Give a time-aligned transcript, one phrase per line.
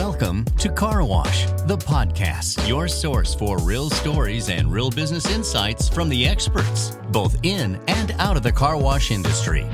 [0.00, 5.90] Welcome to Car Wash, the podcast, your source for real stories and real business insights
[5.90, 9.68] from the experts, both in and out of the car wash industry.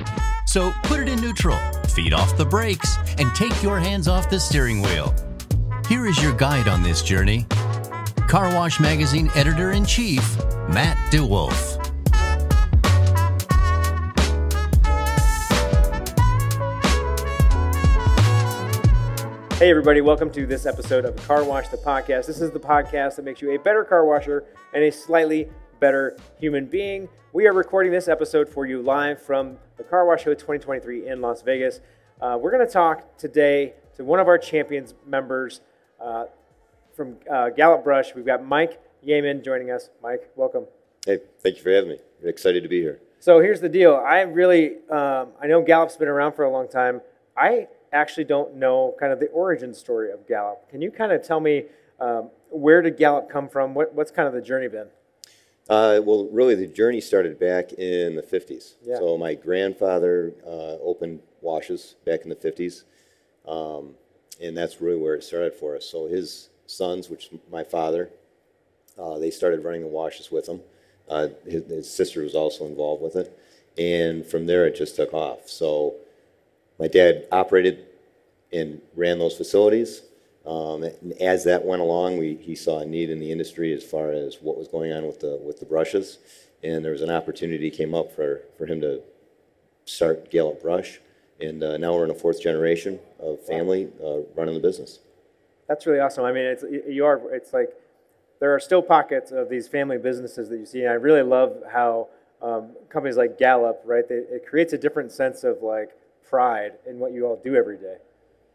[0.45, 1.57] So put it in neutral,
[1.91, 5.15] feed off the brakes, and take your hands off the steering wheel.
[5.89, 7.47] Here is your guide on this journey
[8.27, 10.37] Car Wash Magazine editor in chief,
[10.69, 11.86] Matt DeWolf.
[19.59, 22.27] Hey, everybody, welcome to this episode of Car Wash the Podcast.
[22.27, 24.45] This is the podcast that makes you a better car washer
[24.75, 25.49] and a slightly
[25.81, 27.09] better human being.
[27.33, 31.23] We are recording this episode for you live from the Car Wash Show 2023 in
[31.23, 31.81] Las Vegas.
[32.21, 35.63] Uh, we're going to talk today to one of our champions members
[36.03, 36.27] uh,
[36.95, 38.15] from uh, Gallop Brush.
[38.15, 39.89] We've got Mike Yamin joining us.
[40.03, 40.67] Mike, welcome.
[41.07, 41.99] Hey, thank you for having me.
[42.23, 43.01] I'm excited to be here.
[43.21, 43.97] So here's the deal.
[43.97, 47.01] I really, um, I know Gallop's been around for a long time.
[47.35, 50.69] I actually don't know kind of the origin story of Gallop.
[50.71, 51.65] Can you kind of tell me
[51.99, 53.75] um, where did Gallop come from?
[53.75, 54.89] What, what's kind of the journey been?
[55.69, 58.75] Uh, well, really, the journey started back in the 50s.
[58.85, 58.99] Yeah.
[58.99, 62.85] So my grandfather uh, opened washes back in the 50s,
[63.49, 63.95] um,
[64.41, 65.85] and that's really where it started for us.
[65.85, 68.11] So his sons, which my father,
[68.97, 70.61] uh, they started running the washes with him.
[71.09, 73.37] Uh, his, his sister was also involved with it,
[73.77, 75.49] and from there it just took off.
[75.49, 75.97] So
[76.79, 77.86] my dad operated
[78.57, 80.03] and ran those facilities.
[80.47, 83.83] Um, and as that went along, we, he saw a need in the industry as
[83.83, 86.19] far as what was going on with the with the brushes,
[86.63, 89.03] and there was an opportunity came up for, for him to
[89.85, 91.01] start Gallop Brush,
[91.41, 95.01] and uh, now we're in a fourth generation of family uh, running the business.
[95.69, 96.25] That's really awesome.
[96.25, 97.21] I mean, it's you are.
[97.35, 97.71] It's like
[98.39, 101.57] there are still pockets of these family businesses that you see, and I really love
[101.73, 102.09] how
[102.41, 104.09] um, companies like Gallop, right?
[104.09, 105.91] They, it creates a different sense of like
[106.29, 107.97] pride in what you all do every day.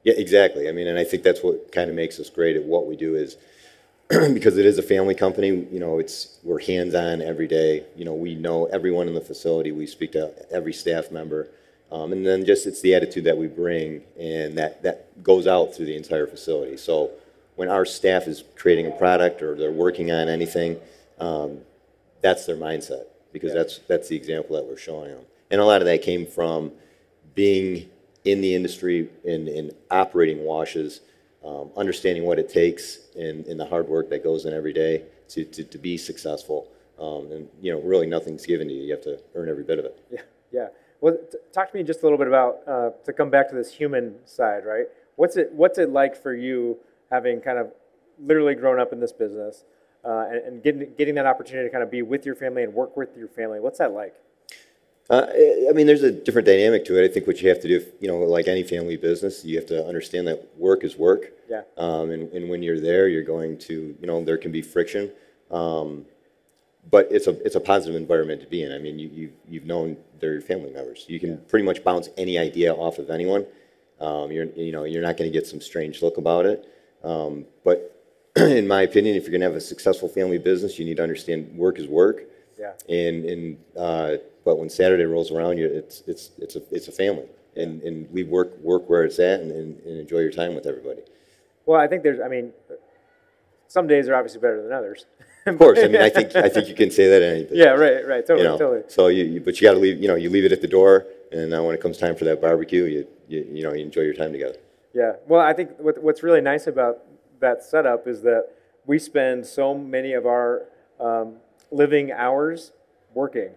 [0.04, 0.68] Yeah, exactly.
[0.68, 2.96] I mean, and I think that's what kind of makes us great at what we
[2.96, 3.38] do is
[4.10, 5.48] because it is a family company.
[5.50, 7.84] You know, it's we're hands on every day.
[7.96, 9.72] You know, we know everyone in the facility.
[9.72, 11.50] We speak to every staff member,
[11.92, 15.75] um, and then just it's the attitude that we bring, and that that goes out
[15.75, 16.78] through the entire facility.
[16.78, 17.12] So
[17.56, 20.80] when our staff is creating a product or they're working on anything,
[21.20, 21.59] um,
[22.22, 23.59] that's their mindset because Yeah.
[23.59, 25.25] that's that's the example that we're showing them.
[25.52, 26.72] And a lot of that came from
[27.36, 27.90] being
[28.26, 31.02] in the industry in, and operating washes,
[31.44, 35.04] um, understanding what it takes and, and the hard work that goes in every day
[35.30, 36.68] to, to, to be successful.
[37.00, 38.84] Um, and, you know, really nothing's given to you.
[38.84, 40.00] You have to earn every bit of it.
[40.12, 40.22] Yeah,
[40.52, 40.68] yeah.
[41.00, 43.56] Well, t- talk to me just a little bit about uh, to come back to
[43.56, 44.86] this human side, right?
[45.16, 46.78] What's it What's it like for you
[47.10, 47.72] having kind of
[48.24, 49.64] literally grown up in this business
[50.06, 52.74] uh, and, and getting getting that opportunity to kind of be with your family and
[52.74, 53.60] work with your family?
[53.60, 54.14] What's that like?
[55.09, 55.28] Uh,
[55.69, 57.03] I mean, there's a different dynamic to it.
[57.03, 59.57] I think what you have to do, if, you know, like any family business, you
[59.57, 61.34] have to understand that work is work.
[61.50, 61.63] Yeah.
[61.78, 65.12] Um, and, and when you're there, you're going to, you know, there can be friction.
[65.50, 66.06] Um,
[66.89, 68.72] but it's a, it's a positive environment to be in.
[68.72, 71.06] I mean, you, you, you've known they're family members.
[71.07, 73.45] You can pretty much bounce any idea off of anyone.
[74.00, 76.68] Um, you're, you know, you're not going to get some strange look about it.
[77.03, 78.01] Um, but
[78.35, 81.03] in my opinion, if you're going to have a successful family business, you need to
[81.03, 82.23] understand work is work.
[82.62, 82.74] Yeah.
[82.88, 86.92] And, and uh, but when Saturday rolls around, you it's it's it's a it's a
[86.92, 90.54] family, and and we work work where it's at, and, and, and enjoy your time
[90.54, 91.02] with everybody.
[91.66, 92.20] Well, I think there's.
[92.20, 92.54] I mean,
[93.68, 95.06] some days are obviously better than others.
[95.48, 97.58] Of course, I mean, I think I think you can say that in anything.
[97.58, 98.84] yeah, right, right, totally, You know, totally.
[98.88, 100.00] so you, you but you got to leave.
[100.00, 102.26] You know, you leave it at the door, and then when it comes time for
[102.26, 104.58] that barbecue, you you, you know you enjoy your time together.
[104.94, 105.14] Yeah.
[105.28, 107.00] Well, I think what, what's really nice about
[107.40, 108.50] that setup is that
[108.86, 110.68] we spend so many of our
[111.00, 111.38] um,
[111.72, 112.72] living hours
[113.14, 113.52] working,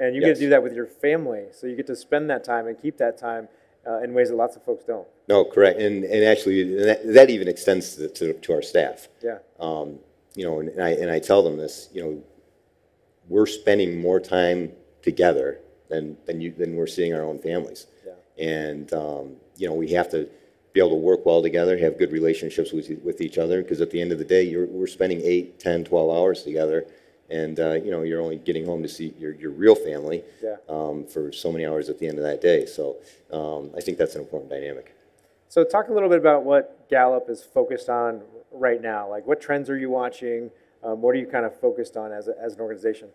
[0.00, 1.44] and you get to do that with your family.
[1.52, 3.48] So you get to spend that time and keep that time
[3.86, 5.06] uh, in ways that lots of folks don't.
[5.28, 9.08] No, correct, and and actually that, that even extends to, to to our staff.
[9.22, 9.38] Yeah.
[9.60, 9.98] um,
[10.34, 12.22] you know, and I, and I tell them this, you know,
[13.28, 14.72] we're spending more time
[15.02, 17.86] together than, than, you, than we're seeing our own families.
[18.04, 18.44] Yeah.
[18.44, 20.28] And, um, you know, we have to
[20.72, 23.90] be able to work well together, have good relationships with, with each other, because at
[23.90, 26.86] the end of the day, you're, we're spending 8, 10, 12 hours together.
[27.30, 30.56] And, uh, you know, you're only getting home to see your, your real family Yeah.
[30.68, 32.66] um, for so many hours at the end of that day.
[32.66, 32.96] So
[33.32, 34.94] um, I think that's an important dynamic.
[35.48, 38.22] So talk a little bit about what Gallop is focused on
[38.52, 39.08] right now.
[39.08, 40.50] Like, what trends are you watching?
[40.82, 43.08] Um, what are you kind of focused on as, a, as an organization?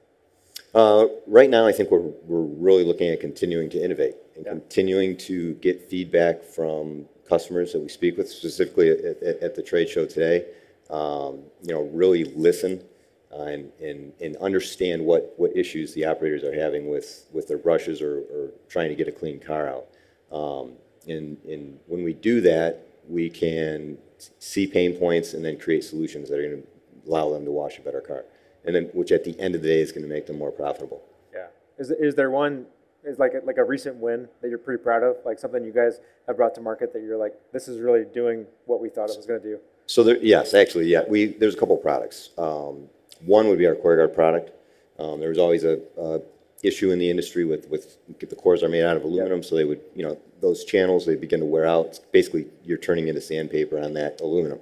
[0.74, 4.52] Uh, right now, I think we're, we're really looking at continuing to innovate and Yeah.
[4.54, 9.62] continuing to get feedback from customers that we speak with, specifically at, at, at the
[9.62, 10.46] trade show today.
[10.90, 12.84] Um, you know, really listen
[13.32, 17.58] uh, and, and, and understand what, what issues the operators are having with, with their
[17.58, 19.88] brushes or, or trying to get a clean car out.
[20.32, 20.74] Um,
[21.08, 23.98] and, and when we do that, we can
[24.40, 26.68] see pain points and then create solutions that are going to
[27.08, 28.26] allow them to wash a better car,
[28.66, 30.52] and then which at the end of the day is going to make them more
[30.52, 31.02] profitable.
[31.34, 31.48] Yeah.
[31.78, 32.66] Is, is there one,
[33.04, 35.18] is like a, like a recent win that you're pretty proud of?
[35.26, 38.46] Like something you guys have brought to market that you're like, this is really doing
[38.66, 39.60] what we thought it was going to do?
[39.86, 42.30] So there, yes, actually, yeah, we there's a couple products.
[42.38, 42.90] Um,
[43.26, 44.52] one would be our CoreGuard product.
[44.98, 46.22] Um, there was always a, a
[46.64, 49.64] issue in the industry with with the cores are made out of aluminum, so they
[49.66, 51.88] would you know those channels they begin to wear out.
[51.88, 54.60] It's basically, you're turning into sandpaper on that aluminum.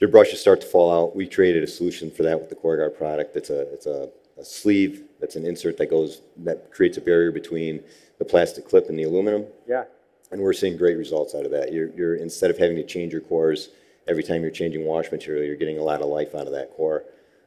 [0.00, 1.16] Your brushes start to fall out.
[1.16, 3.34] We created a solution for that with the CoreGuard product.
[3.36, 4.08] It's a it's a,
[4.38, 7.82] a sleeve that's an insert that goes that creates a barrier between
[8.18, 9.84] the plastic clip and the aluminum Yeah.
[10.32, 11.72] and we're seeing great results out of that.
[11.72, 13.68] You're, you're instead of having to change your cores
[14.08, 16.70] every time you're changing wash material, you're getting a lot of life out of that
[16.76, 17.04] core.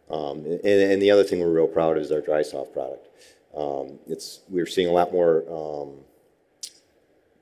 [0.09, 3.07] Um, and, and the other thing we're real proud of is our dry soft product.
[3.55, 5.97] Um, it's we're seeing a lot more um,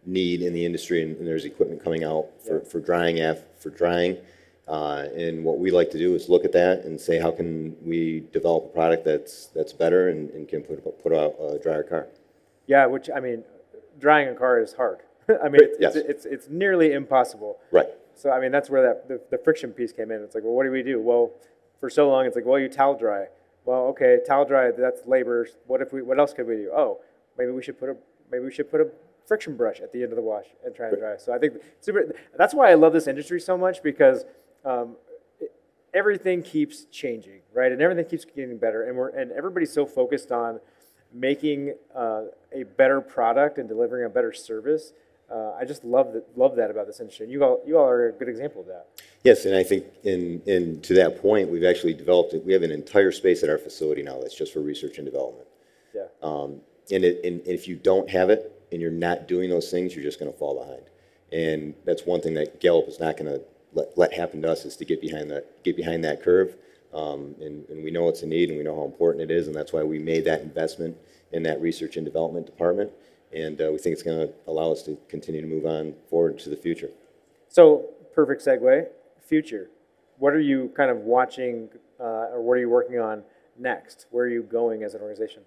[0.06, 3.70] need in the industry, and, and there's equipment coming out for, for drying af, for
[3.70, 4.18] drying.
[4.68, 7.76] Uh, and what we like to do is look at that and say, how can
[7.86, 11.84] we develop a product that's that's better and, and can put put out a drier
[11.84, 12.08] car.
[12.68, 13.44] Yeah, which, I mean,
[13.98, 15.00] drying a car is hard.
[15.30, 15.96] I mean, it's, Yes.
[15.96, 17.60] it's, it's, it's nearly impossible.
[17.72, 17.88] Right.
[18.14, 20.22] So, I mean, that's where that the, the friction piece came in.
[20.22, 21.00] It's like, well, what do we do?
[21.00, 21.32] Well,
[21.80, 23.26] for so long, it's like, well, you towel dry.
[23.66, 25.48] Well, okay, towel dry, that's labor.
[25.66, 26.02] What if we?
[26.02, 26.72] What else could we do?
[26.76, 27.02] Oh,
[27.38, 27.98] maybe we should put a
[28.32, 28.88] maybe we should put a
[29.26, 31.18] friction brush at the end of the wash and try and dry.
[31.18, 32.16] So I think super.
[32.38, 34.24] That's why I love this industry so much because
[34.64, 34.96] um,
[35.94, 37.72] everything keeps changing, right?
[37.72, 40.62] And everything keeps getting better, and we're and everybody's so focused on
[41.14, 44.94] making uh, a better product and delivering a better service.
[45.30, 47.26] Uh, I just love that love that about this industry.
[47.26, 48.88] And you all you all are a good example of that.
[49.24, 52.46] Yes, and I think in, in to that point, we've actually developed it.
[52.46, 55.48] We have an entire space at our facility now that's just for research and development.
[55.94, 56.06] Yeah.
[56.22, 59.96] Um, and, it, and if you don't have it and you're not doing those things,
[59.96, 60.84] you're just going to fall behind.
[61.34, 63.42] And that's one thing that Gallop is not going to
[63.74, 66.56] let, let happen to us is to get behind that get behind that curve.
[66.94, 69.48] Um, and, and we know it's a need and we know how important it is,
[69.48, 70.96] and that's why we made that investment
[71.34, 72.92] in that research and development department.
[73.34, 76.40] And uh, we think it's going to allow us to continue to move on forward
[76.40, 76.90] to the future.
[77.50, 78.88] So perfect segue.
[79.22, 79.70] Future.
[80.18, 81.70] What are you kind of watching,
[82.00, 83.24] uh, or what are you working on
[83.60, 84.06] next?
[84.12, 85.44] Where are you going as an organization?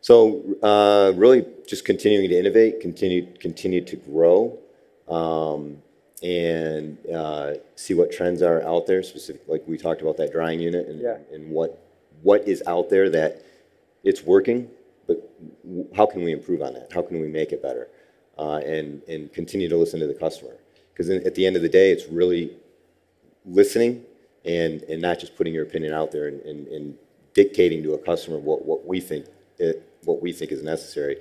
[0.00, 4.58] So uh, really, just continuing to innovate, continue continue to grow,
[5.08, 5.78] um,
[6.22, 9.02] and uh, see what trends are out there.
[9.02, 11.16] Specific, like we talked about that drying unit, and, Yeah.
[11.32, 11.78] and what
[12.22, 13.42] what is out there that
[14.02, 14.68] it's working,
[15.96, 16.92] how can we improve on that?
[16.92, 17.88] How can we make it better?
[18.36, 20.56] Uh, and and continue to listen to the customer,
[20.92, 22.56] because at the end of the day, it's really
[23.44, 24.02] listening
[24.44, 26.98] and, and not just putting your opinion out there and, and, and
[27.34, 29.26] dictating to a customer what, what we think
[29.58, 31.16] it, what we think is necessary.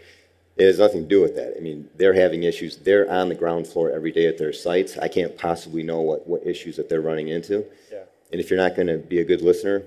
[0.56, 1.56] It has nothing to do with that.
[1.57, 2.78] I mean, they're having issues.
[2.78, 4.98] They're on the ground floor every day at their sites.
[4.98, 7.66] I can't possibly know what, what issues that they're running into.
[7.92, 8.04] Yeah.
[8.31, 9.84] And if you're not going to be a good listener,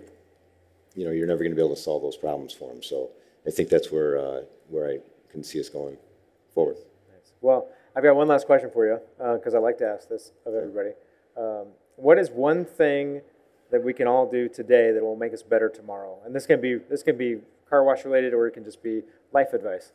[0.94, 2.82] you know, you're never going to be able to solve those problems for them.
[2.82, 3.10] So
[3.46, 4.98] I think that's where, uh, where I
[5.30, 5.96] can see us going
[6.52, 6.76] forward.
[7.12, 7.32] Nice.
[7.40, 8.98] Well, I've got one last question for you
[9.36, 10.90] because I like to ask this of everybody.
[11.36, 11.66] Um,
[11.96, 13.22] what is one thing
[13.70, 16.18] that we can all do today that will make us better tomorrow?
[16.24, 17.38] And this can be this can be
[17.68, 19.02] car wash related, or it can just be
[19.32, 19.92] life advice.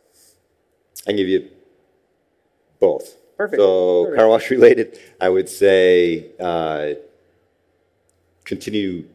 [1.06, 1.50] I can give you
[2.80, 3.16] both.
[3.38, 3.60] Perfect.
[3.62, 4.18] So, Perfect.
[4.20, 6.90] car wash related, I would say uh,
[8.46, 9.06] continue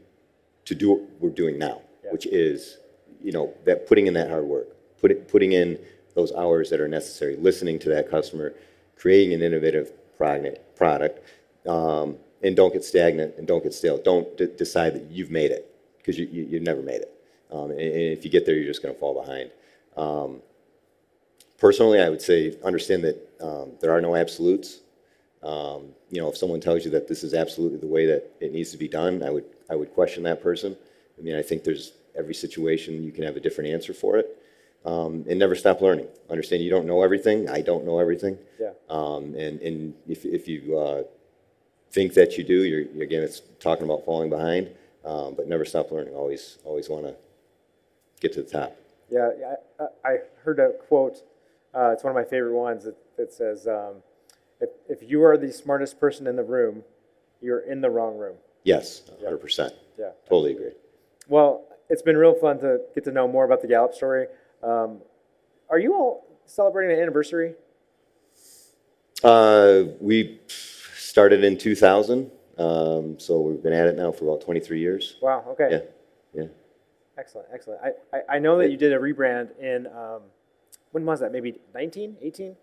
[0.65, 2.13] to do what we're doing now, Yeah.
[2.13, 2.79] which is,
[3.27, 4.69] you know, that putting in that hard work,
[5.01, 5.77] put it, putting in
[6.15, 8.55] those hours that are necessary, listening to that customer,
[8.97, 11.19] creating an innovative product, product
[11.67, 13.99] um, and don't get stagnant and don't get stale.
[13.99, 17.13] Don't d- decide that you've made it because you, you, you've never made it.
[17.51, 19.51] Um, and, and if you get there, you're just going to fall behind.
[19.97, 20.41] Um,
[21.59, 24.83] personally, I would say understand that um, there are no absolutes.
[25.43, 28.53] Um, you know, if someone tells you that this is absolutely the way that it
[28.53, 30.77] needs to be done, I would I would question that person.
[31.19, 34.43] I mean, I think there's every situation you can have a different answer for it,
[34.85, 36.09] um, and never stop learning.
[36.31, 37.49] Understand you don't know everything.
[37.49, 38.39] I don't know everything.
[38.61, 38.71] Yeah.
[38.89, 41.03] Um, and and if if you uh,
[41.91, 44.71] think that you do, you're again it's talking about falling behind.
[45.05, 46.15] Um, but never stop learning.
[46.15, 47.15] Always always want to
[48.21, 48.77] get to the top.
[49.09, 51.23] Yeah, yeah, I, I heard a quote.
[51.73, 54.03] Uh, it's one of my favorite ones that, that says, um,
[54.61, 56.83] if, "If you are the smartest person in the room,
[57.41, 59.73] you're in the wrong room." Yes, 100%.
[59.97, 60.11] Yeah.
[60.29, 60.73] Totally agree.
[61.29, 64.27] Well, it's been real fun to get to know more about the Gallop story.
[64.63, 64.99] Um,
[65.71, 67.55] are you all celebrating an anniversary?
[69.25, 74.79] Uh, we started in 2000, um, so we've been at it now for about 23
[74.79, 75.17] years.
[75.23, 75.45] Wow.
[75.49, 75.69] Okay.
[75.71, 76.49] Yeah, yeah.
[77.19, 77.49] Excellent.
[77.53, 77.81] Excellent.
[77.83, 80.23] I, I, I know that you did a rebrand in um,
[80.93, 81.33] when was that?
[81.33, 82.57] Maybe 19, 18?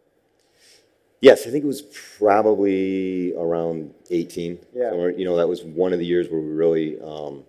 [1.21, 1.83] Yes, I think it was
[2.17, 4.59] probably around 18.
[4.73, 4.93] Yeah.
[5.15, 7.45] You know, that was one of the years where we really um,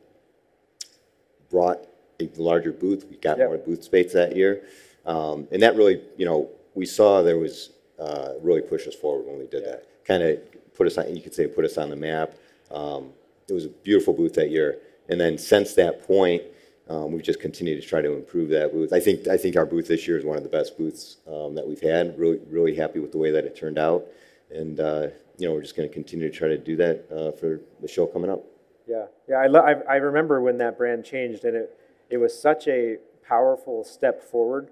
[1.54, 1.87] brought
[2.20, 3.06] a larger booth.
[3.08, 3.49] We got Yep.
[3.49, 4.62] more booth space that year.
[5.06, 7.70] Um, and that really, you know, we saw there was
[8.00, 9.84] uh, really pushed us forward when we did that.
[10.04, 10.40] Kind of
[10.75, 12.32] put us on, you could say, put us on the map.
[12.73, 13.12] Um,
[13.49, 14.78] it was a beautiful booth that year.
[15.08, 16.42] And then since that point,
[16.88, 18.92] um, we've just continued to try to improve that booth.
[18.92, 21.54] I think I think our booth this year is one of the best booths um,
[21.54, 22.18] that we've had.
[22.18, 24.06] Really, really happy with the way that it turned out,
[24.50, 25.06] and uh,
[25.38, 27.88] you know we're just going to continue to try to do that uh, for the
[27.88, 28.44] show coming up.
[28.87, 29.37] Yeah, yeah.
[29.37, 31.79] I, lo- I, I remember when that brand changed, and it
[32.11, 34.69] it was such a powerful step forward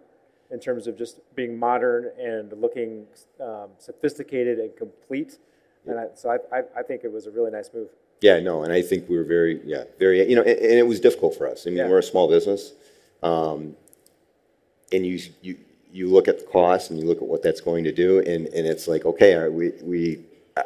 [0.50, 3.06] in terms of just being modern and looking
[3.40, 5.38] um, sophisticated and complete.
[5.86, 7.88] And I, so I, I, I think it was a really nice move.
[8.20, 10.86] Yeah, no, and I think we were very, yeah, very, you know, and, and it
[10.86, 11.66] was difficult for us.
[11.66, 11.88] I mean, Yeah.
[11.88, 12.74] we're a small business,
[13.22, 13.74] um,
[14.92, 15.56] and you you
[15.90, 18.46] you look at the cost and you look at what that's going to do, and,
[18.48, 20.24] and it's like, okay, are we we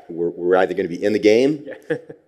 [0.08, 1.66] we're, we're either going to be in the game,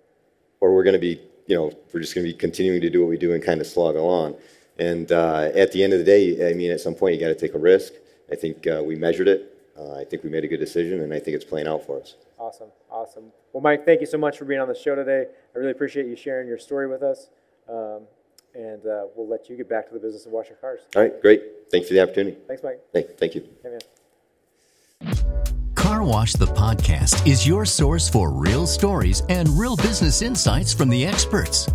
[0.61, 3.01] or we're going to be, you know, we're just going to be continuing to do
[3.01, 4.37] what we do and kind of slog along.
[4.79, 7.29] And uh, at the end of the day, I mean, at some point you got
[7.29, 7.95] to take a risk.
[8.31, 9.55] I think uh, we measured it.
[9.77, 12.01] Uh, I think we made a good decision, and I think it's playing out for
[12.01, 12.17] us.
[12.37, 13.33] Awesome, awesome.
[13.53, 15.27] Well, Mike, thank you so much for being on the show today.
[15.55, 17.29] I really appreciate you sharing your story with us.
[17.69, 18.03] Um,
[18.55, 20.81] and uh, we'll let you get back to the business of washing cars.
[20.97, 21.43] All right, great.
[21.71, 22.37] Thanks for the opportunity.
[22.47, 22.81] Thanks, Mike.
[22.93, 23.47] Thank, thank you.
[23.63, 23.79] Hey,
[26.09, 31.05] Wash the podcast is your source for real stories and real business insights from the
[31.05, 31.69] experts,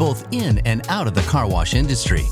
[0.00, 2.24] both in and out of the car wash industry.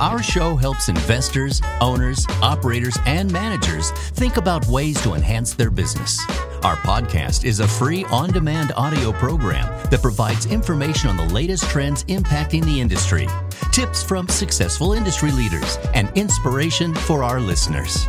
[0.00, 6.18] Our show helps investors, owners, operators, and managers think about ways to enhance their business.
[6.64, 11.70] Our podcast is a free on demand audio program that provides information on the latest
[11.70, 13.28] trends impacting the industry,
[13.70, 18.08] tips from successful industry leaders, and inspiration for our listeners.